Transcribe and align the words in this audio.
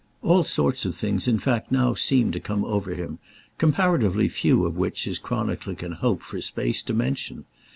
All 0.23 0.41
sorts 0.41 0.83
of 0.85 0.95
things 0.95 1.27
in 1.27 1.37
fact 1.37 1.71
now 1.71 1.93
seemed 1.93 2.33
to 2.33 2.39
come 2.39 2.65
over 2.65 2.95
him, 2.95 3.19
comparatively 3.59 4.27
few 4.29 4.65
of 4.65 4.75
which 4.75 5.03
his 5.05 5.19
chronicler 5.19 5.75
can 5.75 5.91
hope 5.91 6.23
for 6.23 6.41
space 6.41 6.81
to 6.81 6.93
mention. 6.95 7.45